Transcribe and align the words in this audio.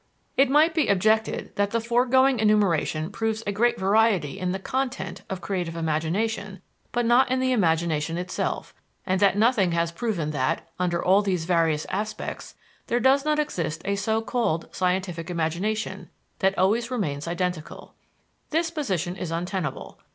It 0.35 0.49
might 0.49 0.73
be 0.73 0.87
objected 0.87 1.55
that 1.57 1.69
the 1.69 1.79
foregoing 1.79 2.39
enumeration 2.39 3.11
proves 3.11 3.43
a 3.45 3.51
great 3.51 3.79
variety 3.79 4.39
in 4.39 4.51
the 4.51 4.57
content 4.57 5.21
of 5.29 5.41
creative 5.41 5.75
imagination 5.75 6.59
but 6.91 7.05
not 7.05 7.29
in 7.29 7.39
the 7.39 7.51
imagination 7.51 8.17
itself, 8.17 8.73
and 9.05 9.19
that 9.21 9.37
nothing 9.37 9.73
has 9.73 9.91
proven 9.91 10.31
that, 10.31 10.67
under 10.79 11.05
all 11.05 11.21
these 11.21 11.45
various 11.45 11.85
aspects, 11.91 12.55
there 12.87 12.99
does 12.99 13.25
not 13.25 13.37
exist 13.37 13.83
a 13.85 13.95
so 13.95 14.23
called 14.23 14.69
scientific 14.73 15.29
imagination, 15.29 16.09
that 16.39 16.57
always 16.57 16.89
remains 16.89 17.27
identical. 17.27 17.93
This 18.49 18.71
position 18.71 19.15
is 19.15 19.29
untenable. 19.29 19.99